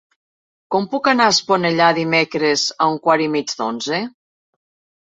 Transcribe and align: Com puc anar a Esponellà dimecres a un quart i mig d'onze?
Com 0.75 0.87
puc 0.93 1.09
anar 1.11 1.27
a 1.31 1.35
Esponellà 1.35 1.91
dimecres 1.99 2.65
a 2.79 2.89
un 2.95 2.99
quart 3.07 3.29
i 3.29 3.33
mig 3.39 3.57
d'onze? 3.63 4.03